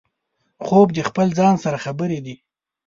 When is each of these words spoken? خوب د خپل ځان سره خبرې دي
خوب 0.65 0.87
د 0.93 0.99
خپل 1.09 1.27
ځان 1.39 1.55
سره 1.63 1.77
خبرې 1.85 2.19
دي 2.25 2.35